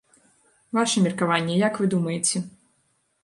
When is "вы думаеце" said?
1.81-2.37